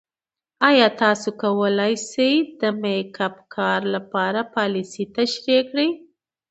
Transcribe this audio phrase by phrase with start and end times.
[0.69, 5.89] ایا تاسو کولی شئ د میک اپ کار لپاره پالیسۍ تشریح کړئ؟